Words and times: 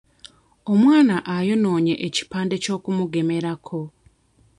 Omwana 0.73 1.15
ayonoonye 1.35 1.93
ekipande 2.07 2.55
ky'okumugemerako. 2.63 3.81